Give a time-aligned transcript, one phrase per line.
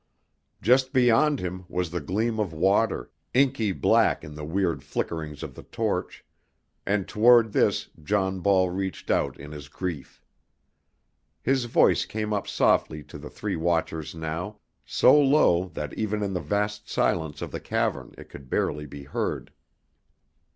[0.63, 5.53] Just beyond him was the gleam of water, inky black in the weird flickerings of
[5.53, 6.25] the torch,
[6.87, 10.19] and toward this John Ball reached out in his grief.
[11.43, 16.33] His voice came up softly to the three watchers now, so low that even in
[16.33, 19.51] the vast silence of the cavern it could barely be heard.